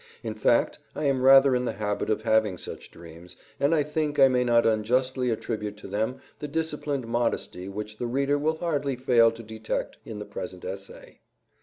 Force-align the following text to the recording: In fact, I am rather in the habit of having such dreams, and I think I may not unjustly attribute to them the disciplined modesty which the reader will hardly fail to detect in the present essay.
In 0.23 0.33
fact, 0.33 0.79
I 0.95 1.03
am 1.03 1.21
rather 1.21 1.55
in 1.55 1.65
the 1.65 1.73
habit 1.73 2.09
of 2.09 2.23
having 2.23 2.57
such 2.57 2.89
dreams, 2.89 3.35
and 3.59 3.75
I 3.75 3.83
think 3.83 4.17
I 4.17 4.29
may 4.29 4.43
not 4.43 4.65
unjustly 4.65 5.29
attribute 5.29 5.77
to 5.77 5.87
them 5.87 6.17
the 6.39 6.47
disciplined 6.47 7.05
modesty 7.05 7.69
which 7.69 7.97
the 7.99 8.07
reader 8.07 8.39
will 8.39 8.55
hardly 8.57 8.95
fail 8.95 9.29
to 9.31 9.43
detect 9.43 9.97
in 10.03 10.17
the 10.17 10.25
present 10.25 10.65
essay. 10.65 11.19